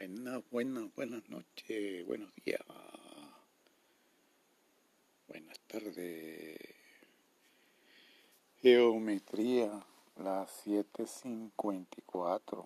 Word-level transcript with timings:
Buenas, 0.00 0.42
buenas, 0.50 0.94
buenas 0.94 1.28
noches, 1.28 2.06
buenos 2.06 2.34
días, 2.36 2.62
buenas 5.28 5.60
tardes. 5.66 6.58
Geometría, 8.62 9.84
las 10.16 10.50
754. 10.64 12.64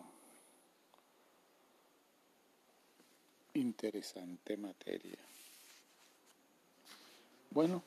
Interesante 3.54 4.56
materia. 4.56 5.18
Bueno, 7.50 7.82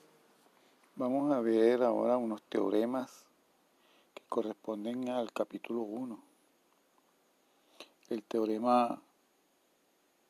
vamos 0.97 1.33
a 1.33 1.39
ver 1.39 1.83
ahora 1.83 2.17
unos 2.17 2.41
teoremas 2.49 3.23
que 4.13 4.23
corresponden 4.27 5.07
al 5.07 5.31
capítulo 5.31 5.83
1. 5.83 6.21
El 8.09 8.23
teorema 8.23 9.01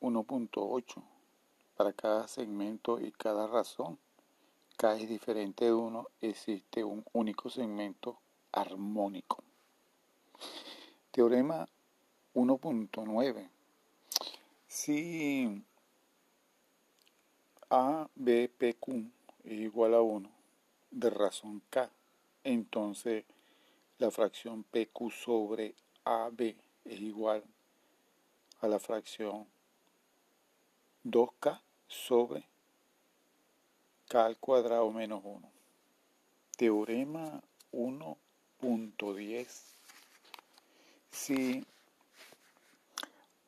1.8 0.02 1.04
para 1.76 1.94
cada 1.94 2.28
segmento 2.28 3.00
y 3.00 3.12
cada 3.12 3.48
razón. 3.48 3.98
K 4.78 4.96
es 4.96 5.10
diferente 5.10 5.66
de 5.66 5.74
uno, 5.74 6.08
existe 6.22 6.84
un 6.84 7.04
único 7.14 7.50
segmento 7.50 8.20
armónico. 8.52 9.44
Teorema 11.12 11.68
1.9. 12.36 13.50
Si 14.68 15.64
A, 17.70 18.08
B, 18.16 18.50
P, 18.56 18.76
Q 18.76 19.12
es 19.44 19.52
igual 19.52 19.96
a 19.96 20.02
1 20.02 20.30
de 20.92 21.10
razón 21.10 21.62
K, 21.70 21.90
entonces 22.44 23.26
la 23.98 24.12
fracción 24.12 24.64
PQ 24.64 25.12
sobre 25.12 25.74
AB 26.04 26.56
es 26.86 27.02
igual 27.02 27.44
a 28.62 28.68
la 28.68 28.80
fracción 28.80 29.48
2k 31.04 31.60
sobre 31.88 32.46
k 34.08 34.26
al 34.26 34.38
cuadrado 34.38 34.92
menos 34.92 35.22
1. 35.24 35.50
Teorema 36.58 37.42
1.10. 37.72 39.76
Si 41.12 41.66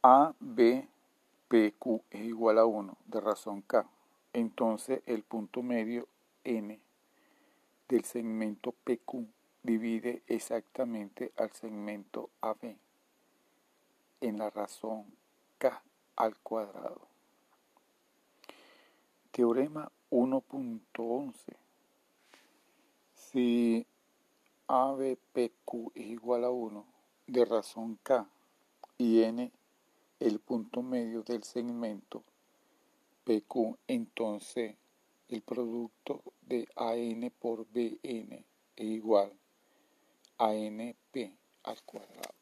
A, 0.02 0.34
B, 0.40 0.88
P, 1.48 1.74
Q 1.78 2.04
es 2.10 2.22
igual 2.22 2.58
a 2.58 2.66
1 2.66 2.98
de 3.06 3.20
razón 3.20 3.62
K, 3.62 3.88
entonces 4.34 5.02
el 5.06 5.24
punto 5.24 5.62
medio 5.62 6.08
N 6.44 6.80
del 7.88 8.06
segmento 8.06 8.72
PQ 8.72 9.26
divide 9.64 10.24
exactamente 10.28 11.34
al 11.36 11.52
segmento 11.52 12.30
AB 12.42 12.78
en 14.22 14.38
la 14.38 14.50
razón 14.50 15.06
K 15.58 15.82
al 16.16 16.38
cuadrado. 16.38 17.09
Teorema 19.40 19.90
1.11. 20.12 21.56
Si 23.14 23.88
ABPQ 24.68 25.92
es 25.96 26.08
igual 26.08 26.44
a 26.44 26.50
1 26.50 26.86
de 27.26 27.46
razón 27.46 27.98
K 28.04 28.28
y 28.98 29.22
N 29.22 29.50
el 30.20 30.40
punto 30.40 30.82
medio 30.82 31.24
del 31.24 31.44
segmento 31.44 32.22
PQ, 33.24 33.78
entonces 33.88 34.76
el 35.30 35.42
producto 35.42 36.22
de 36.42 36.68
AN 36.76 37.32
por 37.40 37.66
BN 37.72 38.46
es 38.76 38.86
igual 38.86 39.32
a 40.38 40.54
NP 40.54 41.34
al 41.64 41.82
cuadrado. 41.84 42.36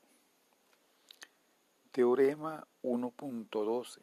Teorema 1.91 2.67
1.12. 2.81 3.99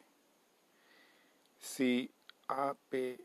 Si 1.59 2.14
AP, 2.47 3.19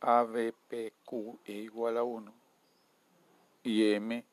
ABPQ 0.00 1.38
es 1.44 1.54
igual 1.54 1.98
a 1.98 2.02
1 2.02 2.32
y 3.62 3.92
M 3.92 4.24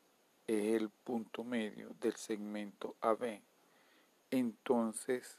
es 0.48 0.82
el 0.82 0.90
punto 0.90 1.44
medio 1.44 1.90
del 2.00 2.16
segmento 2.16 2.96
AB, 3.02 3.42
entonces 4.32 5.38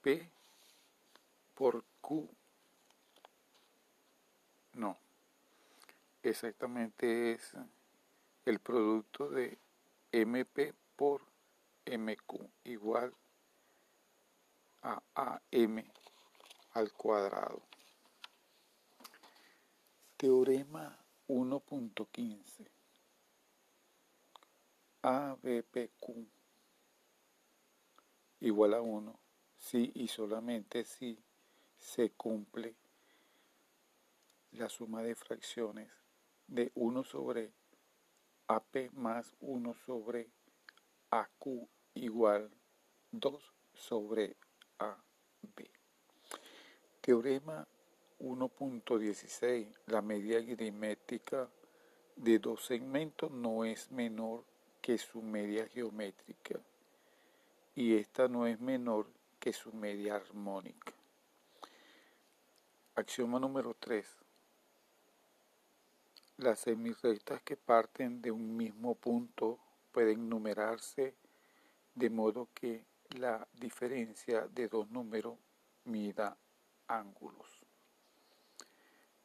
P 0.00 0.30
por 1.54 1.84
Q, 2.00 2.28
no, 4.74 4.96
exactamente 6.22 7.32
es 7.32 7.54
el 8.44 8.58
producto 8.58 9.28
de 9.28 9.58
MP 10.10 10.74
por 10.96 11.22
MQ 11.86 12.48
igual 12.64 13.12
a 14.82 15.02
AM 15.14 15.84
al 16.72 16.92
cuadrado. 16.92 17.62
Teorema 20.16 20.98
1.15. 21.28 22.70
ABPQ 25.02 26.26
igual 28.40 28.74
a 28.74 28.80
1 28.80 29.18
si 29.56 29.90
y 29.94 30.08
solamente 30.08 30.84
si 30.84 31.18
se 31.78 32.10
cumple 32.10 32.76
la 34.52 34.68
suma 34.68 35.02
de 35.02 35.14
fracciones 35.14 35.90
de 36.46 36.70
1 36.74 37.04
sobre 37.04 37.52
AP 38.46 38.92
más 38.92 39.34
1 39.40 39.74
sobre 39.74 40.30
AQ 41.10 41.68
igual 41.94 42.50
2 43.12 43.52
sobre 43.74 44.36
AB. 44.78 45.81
Teorema 47.02 47.66
1.16. 48.20 49.66
La 49.86 50.00
media 50.00 50.38
aritmética 50.38 51.48
de 52.14 52.38
dos 52.38 52.64
segmentos 52.64 53.28
no 53.32 53.64
es 53.64 53.90
menor 53.90 54.44
que 54.80 54.96
su 54.98 55.20
media 55.20 55.66
geométrica 55.66 56.60
y 57.74 57.96
esta 57.96 58.28
no 58.28 58.46
es 58.46 58.60
menor 58.60 59.08
que 59.40 59.52
su 59.52 59.72
media 59.72 60.14
armónica. 60.14 60.92
Axioma 62.94 63.40
número 63.40 63.74
3. 63.74 64.06
Las 66.36 66.60
semirrectas 66.60 67.42
que 67.42 67.56
parten 67.56 68.22
de 68.22 68.30
un 68.30 68.56
mismo 68.56 68.94
punto 68.94 69.58
pueden 69.90 70.28
numerarse 70.28 71.16
de 71.96 72.10
modo 72.10 72.48
que 72.54 72.84
la 73.18 73.48
diferencia 73.54 74.46
de 74.46 74.68
dos 74.68 74.88
números 74.88 75.36
mida 75.84 76.38
ángulos. 76.92 77.48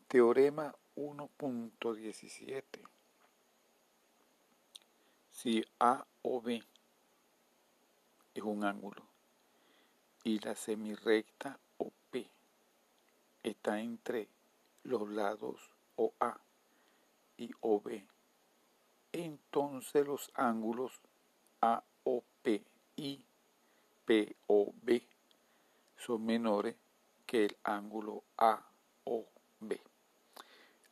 Teorema 0.08 0.74
1.17. 0.96 2.64
Si 5.32 5.64
A 5.80 6.06
o 6.22 6.42
B 6.42 6.64
es 8.34 8.44
un 8.44 8.64
ángulo 8.64 9.06
y 10.24 10.40
la 10.40 10.56
semirrecta 10.56 11.60
OP 11.78 12.16
está 13.44 13.80
entre 13.80 14.30
los 14.84 15.10
lados 15.10 15.70
OA 15.96 16.40
y 17.38 17.52
OB, 17.62 18.02
entonces 19.12 20.08
los 20.08 20.32
ángulos 20.34 21.00
AOP 21.62 22.48
y 22.96 23.24
POB 24.06 25.02
son 25.98 26.26
menores 26.26 26.76
que 27.28 27.44
el 27.46 27.58
ángulo 27.64 28.24
AOB. 28.38 29.78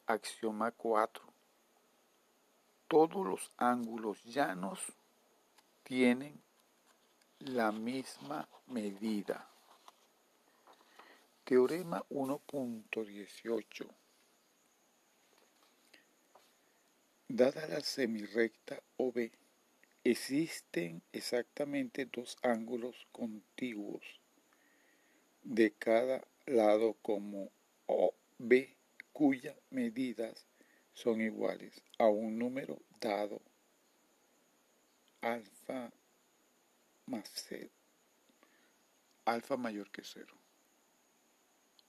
Axioma 0.06 0.72
4. 0.72 1.23
Todos 2.90 3.25
los 3.25 3.51
ángulos 3.57 4.22
llanos 4.25 4.79
tienen 5.84 6.40
la 7.40 7.72
misma 7.72 8.47
medida. 8.67 9.49
Teorema 11.46 12.03
1.18. 12.09 13.88
Dada 17.29 17.67
la 17.67 17.79
semirrecta 17.79 18.81
OB, 18.97 19.31
existen 20.03 21.02
exactamente 21.14 22.05
dos 22.05 22.38
ángulos 22.43 23.08
contiguos 23.11 24.03
de 25.46 25.72
cada 25.74 26.28
lado 26.46 26.96
como 27.02 27.52
OB 27.86 28.68
cuyas 29.14 29.56
medidas 29.70 30.46
son 30.94 31.22
iguales 31.22 31.84
a 32.00 32.08
un 32.08 32.38
número 32.38 32.82
dado 33.00 33.42
alfa 35.22 35.92
más 37.06 37.32
cero, 37.34 37.70
alfa 39.26 39.56
mayor 39.56 39.90
que 39.92 40.03
cero, 40.03 40.36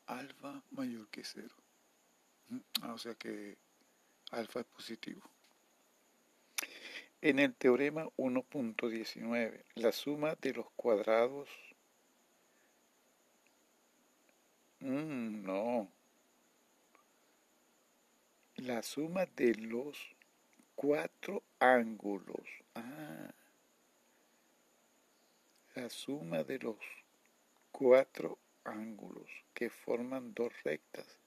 alfa 0.06 0.62
mayor 0.70 1.08
que 1.08 1.24
cero, 1.24 1.54
ah, 2.82 2.92
o 2.92 2.98
sea 2.98 3.14
que 3.14 3.56
alfa 4.30 4.60
es 4.60 4.66
positivo. 4.66 5.22
En 7.22 7.38
el 7.38 7.54
teorema 7.54 8.04
1.19, 8.16 9.64
la 9.74 9.92
suma 9.92 10.36
de 10.40 10.52
los 10.52 10.70
cuadrados... 10.76 11.48
Mm, 14.86 15.44
no. 15.44 15.90
La 18.54 18.82
suma 18.84 19.26
de 19.26 19.52
los 19.56 19.98
cuatro 20.76 21.42
ángulos. 21.58 22.46
Ah. 22.76 23.34
La 25.74 25.90
suma 25.90 26.44
de 26.44 26.60
los 26.60 26.76
cuatro 27.72 28.38
ángulos 28.62 29.28
que 29.52 29.70
forman 29.70 30.32
dos 30.32 30.52
rectas 30.62 31.18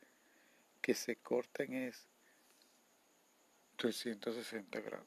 que 0.81 0.93
se 0.93 1.17
cortan 1.17 1.73
es 1.73 2.07
360 3.75 4.79
grados. 4.79 5.05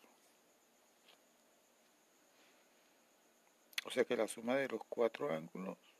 O 3.87 3.91
sea 3.91 4.05
que 4.05 4.15
la 4.15 4.29
suma 4.29 4.57
de 4.57 4.69
los 4.69 4.83
cuatro 4.91 5.33
ángulos 5.33 5.92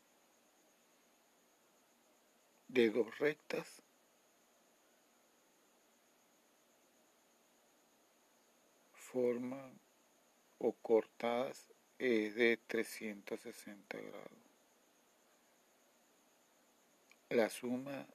de 2.73 2.89
dos 2.89 3.19
rectas 3.19 3.83
forman 8.95 9.79
o 10.57 10.73
cortadas 10.81 11.71
es 11.99 12.33
de 12.33 12.57
360 12.57 13.97
grados. 14.01 14.31
La 17.29 17.47
suma 17.51 18.07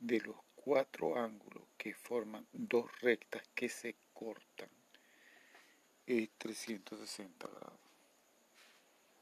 de 0.00 0.20
los 0.22 0.36
cuatro 0.56 1.16
ángulos 1.16 1.62
que 1.78 1.94
forman 1.94 2.44
dos 2.52 2.90
rectas 3.02 3.44
que 3.54 3.68
se 3.68 3.94
cortan 4.12 4.70
es 6.06 6.28
360 6.38 7.46
grados. 7.46 7.78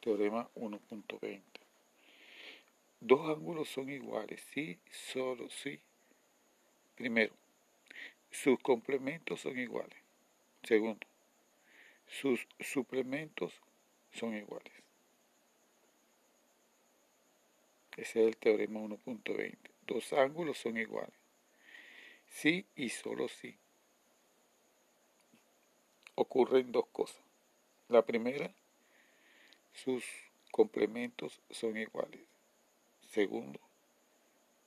Teorema 0.00 0.48
1.20. 0.54 1.67
Dos 3.00 3.28
ángulos 3.28 3.68
son 3.68 3.90
iguales, 3.90 4.42
sí, 4.52 4.78
solo 4.90 5.48
sí. 5.50 5.80
Primero, 6.96 7.32
sus 8.30 8.58
complementos 8.58 9.40
son 9.40 9.58
iguales. 9.58 9.98
Segundo, 10.64 11.06
sus 12.06 12.46
suplementos 12.58 13.52
son 14.12 14.34
iguales. 14.34 14.72
Ese 17.96 18.20
es 18.20 18.28
el 18.28 18.36
teorema 18.36 18.80
1.20. 18.80 19.56
Dos 19.86 20.12
ángulos 20.12 20.58
son 20.58 20.76
iguales. 20.76 21.14
Sí 22.28 22.66
y 22.76 22.90
solo 22.90 23.28
sí. 23.28 23.56
Ocurren 26.14 26.70
dos 26.70 26.86
cosas. 26.92 27.22
La 27.88 28.04
primera, 28.04 28.52
sus 29.72 30.04
complementos 30.50 31.40
son 31.50 31.76
iguales. 31.76 32.27
Segundo, 33.08 33.58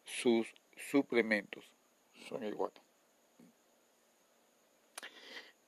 sus 0.03 0.53
suplementos 0.75 1.63
son 2.27 2.43
iguales. 2.43 2.81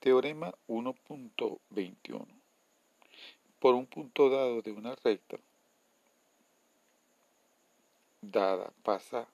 Teorema 0.00 0.52
1.21. 0.66 2.26
Por 3.60 3.74
un 3.74 3.86
punto 3.86 4.28
dado 4.28 4.60
de 4.60 4.72
una 4.72 4.94
recta 4.96 5.38
dada 8.20 8.72
pasa 8.82 9.28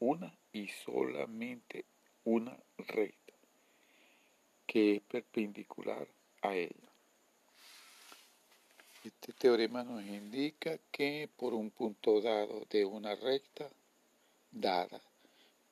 una 0.00 0.32
y 0.52 0.68
solamente 0.68 1.84
una 2.24 2.56
recta 2.78 3.32
que 4.66 4.96
es 4.96 5.02
perpendicular 5.02 6.08
a 6.42 6.54
ella. 6.54 6.87
Este 9.08 9.32
teorema 9.32 9.82
nos 9.82 10.02
indica 10.02 10.76
que 10.92 11.30
por 11.34 11.54
un 11.54 11.70
punto 11.70 12.20
dado 12.20 12.66
de 12.68 12.84
una 12.84 13.14
recta 13.14 13.66
dada 14.50 15.00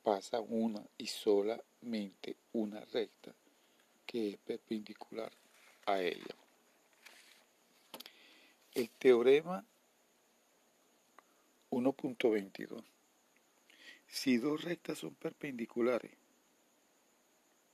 pasa 0.02 0.40
una 0.40 0.82
y 0.96 1.06
solamente 1.06 2.36
una 2.54 2.80
recta 2.86 3.34
que 4.06 4.30
es 4.30 4.36
perpendicular 4.38 5.30
a 5.84 6.00
ella. 6.00 6.34
El 8.74 8.88
teorema 8.88 9.62
1.22. 11.68 12.82
Si 14.06 14.38
dos 14.38 14.64
rectas 14.64 14.96
son 14.96 15.14
perpendiculares, 15.14 16.16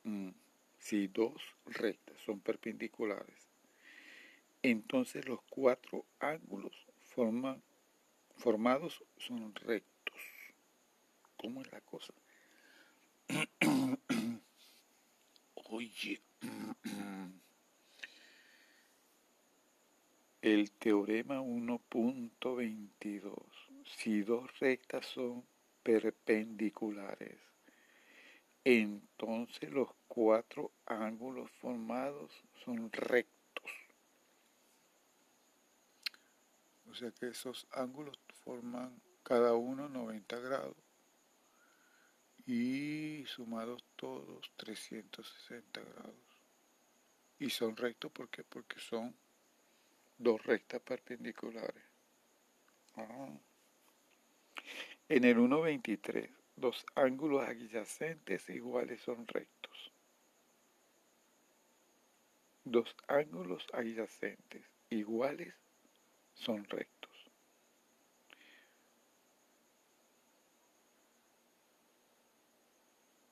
mm, 0.02 0.30
si 0.80 1.06
dos 1.06 1.40
rectas 1.66 2.16
son 2.26 2.40
perpendiculares, 2.40 3.51
entonces 4.62 5.28
los 5.28 5.40
cuatro 5.50 6.06
ángulos 6.20 6.72
formados 8.36 9.02
son 9.18 9.52
rectos. 9.56 10.20
¿Cómo 11.36 11.62
es 11.62 11.72
la 11.72 11.80
cosa? 11.80 12.14
Oye, 15.54 16.22
el 20.42 20.70
teorema 20.72 21.40
1.22, 21.40 23.34
si 23.84 24.22
dos 24.22 24.58
rectas 24.60 25.06
son 25.06 25.44
perpendiculares, 25.82 27.38
entonces 28.64 29.70
los 29.70 29.88
cuatro 30.06 30.70
ángulos 30.86 31.50
formados 31.60 32.30
son 32.64 32.92
rectos. 32.92 33.31
O 36.92 36.94
sea 36.94 37.10
que 37.10 37.28
esos 37.28 37.66
ángulos 37.70 38.18
forman 38.44 39.00
cada 39.22 39.54
uno 39.54 39.88
90 39.88 40.38
grados 40.40 40.76
y 42.44 43.24
sumados 43.26 43.82
todos 43.96 44.52
360 44.56 45.80
grados. 45.80 46.14
Y 47.38 47.48
son 47.48 47.78
rectos 47.78 48.12
porque 48.12 48.78
son 48.78 49.16
dos 50.18 50.44
rectas 50.44 50.82
perpendiculares. 50.82 51.82
Ah. 52.96 53.40
En 55.08 55.24
el 55.24 55.38
1.23, 55.38 56.28
dos 56.56 56.84
ángulos 56.94 57.48
adyacentes 57.48 58.50
iguales 58.50 59.00
son 59.00 59.26
rectos. 59.26 59.92
Dos 62.64 62.94
ángulos 63.08 63.66
adyacentes 63.72 64.66
iguales 64.90 65.54
son 66.34 66.64
rectos. 66.64 67.10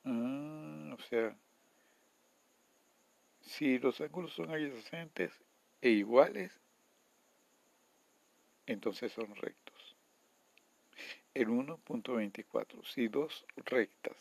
Ah, 0.04 0.94
o 0.98 1.02
sea, 1.02 1.36
si 3.40 3.78
los 3.78 4.00
ángulos 4.00 4.32
son 4.32 4.50
adyacentes 4.50 5.32
e 5.80 5.90
iguales, 5.90 6.52
entonces 8.66 9.12
son 9.12 9.34
rectos. 9.34 9.96
El 11.34 11.48
1.24, 11.48 12.84
si 12.84 13.08
dos 13.08 13.46
rectas 13.56 14.16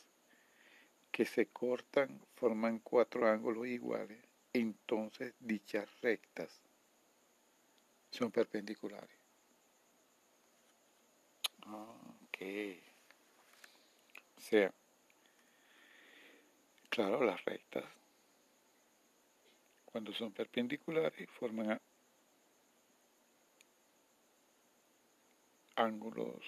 que 1.11 1.25
se 1.25 1.47
cortan 1.47 2.21
forman 2.35 2.79
cuatro 2.79 3.27
ángulos 3.27 3.67
iguales, 3.67 4.23
entonces 4.53 5.33
dichas 5.39 5.89
rectas 6.01 6.61
son 8.11 8.31
perpendiculares. 8.31 9.17
Ok. 11.67 12.41
O 14.37 14.41
sea, 14.41 14.71
Claro, 16.89 17.23
las 17.23 17.43
rectas, 17.45 17.85
cuando 19.85 20.13
son 20.13 20.31
perpendiculares, 20.31 21.29
forman 21.31 21.79
ángulos, 25.75 26.45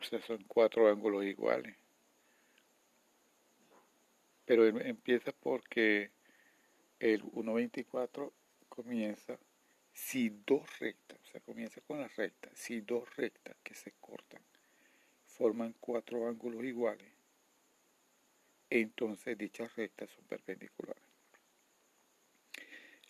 o 0.00 0.04
sea, 0.04 0.20
son 0.22 0.44
cuatro 0.46 0.88
ángulos 0.88 1.24
iguales. 1.24 1.76
Pero 4.46 4.66
em, 4.66 4.78
empieza 4.86 5.32
porque 5.32 6.10
el 6.98 7.22
1.24 7.22 8.32
comienza 8.68 9.38
si 9.92 10.30
dos 10.44 10.78
rectas, 10.78 11.20
o 11.22 11.26
sea, 11.26 11.40
comienza 11.40 11.80
con 11.82 12.00
las 12.00 12.14
rectas, 12.16 12.52
si 12.58 12.80
dos 12.80 13.14
rectas 13.16 13.56
que 13.62 13.74
se 13.74 13.92
cortan 14.00 14.42
forman 15.26 15.74
cuatro 15.80 16.28
ángulos 16.28 16.64
iguales, 16.64 17.12
entonces 18.70 19.36
dichas 19.36 19.74
rectas 19.76 20.10
son 20.10 20.24
perpendiculares. 20.26 21.02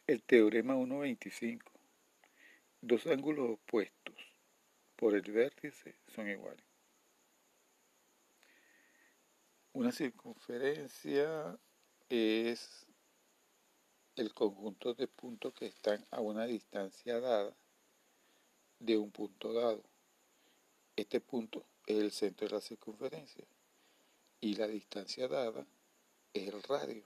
El 0.06 0.22
teorema 0.22 0.74
1.25. 0.74 1.60
Dos 2.80 3.06
ángulos 3.06 3.52
opuestos 3.52 4.14
por 4.96 5.14
el 5.14 5.32
vértice 5.32 5.94
son 6.08 6.28
iguales. 6.28 6.64
Una 9.72 9.90
circunferencia 9.90 11.58
es 12.08 12.86
el 14.16 14.32
conjunto 14.32 14.94
de 14.94 15.08
puntos 15.08 15.52
que 15.54 15.66
están 15.66 16.06
a 16.10 16.20
una 16.20 16.46
distancia 16.46 17.20
dada 17.20 17.54
de 18.78 18.96
un 18.96 19.10
punto 19.10 19.52
dado. 19.52 19.82
Este 20.96 21.20
punto 21.20 21.64
es 21.86 21.98
el 21.98 22.12
centro 22.12 22.46
de 22.46 22.54
la 22.54 22.60
circunferencia 22.60 23.44
y 24.40 24.54
la 24.54 24.68
distancia 24.68 25.26
dada 25.26 25.66
es 26.32 26.48
el 26.48 26.62
radio. 26.62 27.02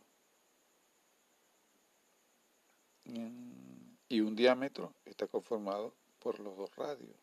Y 4.10 4.20
un 4.20 4.36
diámetro 4.36 4.92
está 5.06 5.26
conformado 5.26 5.94
por 6.18 6.40
los 6.40 6.56
dos 6.56 6.74
radios, 6.76 7.16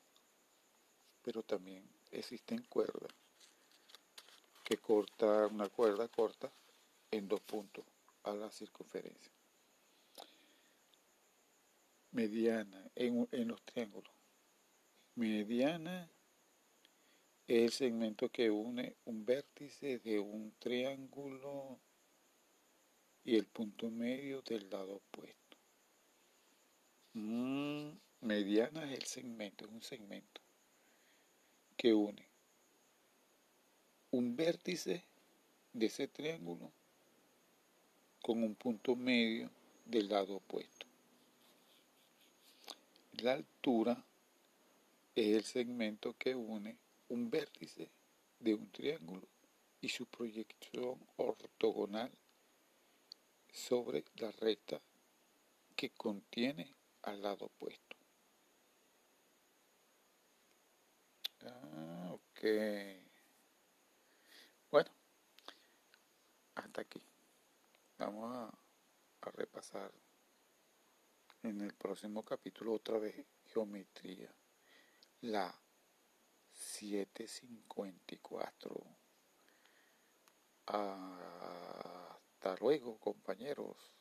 pero 1.22 1.44
también 1.44 1.88
existen 2.12 2.64
cuerdas 2.64 3.12
que 4.64 4.78
corta 4.78 5.46
una 5.46 5.70
cuerda 5.70 6.08
corta 6.08 6.52
en 7.12 7.28
dos 7.28 7.42
puntos 7.42 7.86
a 8.24 8.34
la 8.34 8.50
circunferencia. 8.52 9.35
Mediana 12.16 12.82
en, 12.96 13.28
en 13.34 13.50
los 13.50 13.62
triángulos. 13.64 14.14
Mediana 15.16 16.10
es 17.46 17.64
el 17.64 17.72
segmento 17.72 18.30
que 18.30 18.50
une 18.50 18.96
un 19.04 19.26
vértice 19.26 20.00
de 20.00 20.20
un 20.20 20.54
triángulo 20.58 21.78
y 23.26 23.36
el 23.36 23.46
punto 23.48 23.92
medio 23.92 24.42
del 24.44 24.70
lado 24.70 24.96
opuesto. 24.96 25.58
Mm, 27.12 27.90
mediana 28.22 28.90
es 28.94 29.00
el 29.00 29.06
segmento, 29.06 29.66
es 29.66 29.72
un 29.72 29.84
segmento 29.84 30.42
que 31.76 31.94
une 31.94 32.30
un 34.12 34.38
vértice 34.38 35.04
de 35.74 35.86
ese 35.88 36.08
triángulo 36.08 36.72
con 38.22 38.42
un 38.42 38.56
punto 38.56 38.96
medio 38.96 39.50
del 39.84 40.08
lado 40.08 40.38
opuesto. 40.38 40.85
La 43.26 43.34
altura 43.34 44.06
es 45.16 45.36
el 45.36 45.44
segmento 45.44 46.14
que 46.16 46.36
une 46.36 46.78
un 47.10 47.32
vértice 47.32 47.90
de 48.38 48.54
un 48.54 48.70
triángulo 48.72 49.28
y 49.82 49.90
su 49.90 50.06
proyección 50.06 51.00
ortogonal 51.18 52.12
sobre 53.52 54.06
la 54.18 54.30
recta 54.30 54.80
que 55.76 55.90
contiene 55.90 56.72
al 57.02 57.24
lado 57.24 57.46
opuesto. 57.48 57.96
Ah, 61.48 62.12
ok. 62.12 62.42
Bueno, 64.70 64.92
hasta 66.54 66.82
aquí. 66.82 67.02
Vamos 67.98 68.32
a, 68.32 69.32
repasar 69.32 69.92
en 71.46 71.62
el 71.62 71.74
próximo 71.74 72.24
capítulo 72.24 72.74
otra 72.74 72.98
vez 72.98 73.16
geometría. 73.54 74.34
La 75.22 75.54
754. 76.52 78.84
Hasta 80.66 82.56
luego, 82.60 83.00
compañeros. 83.00 83.94